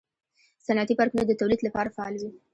صنعتي 0.65 0.93
پارکونه 0.99 1.23
د 1.25 1.31
تولید 1.41 1.59
لپاره 1.67 1.93
فعال 1.95 2.13
وي. 2.17 2.29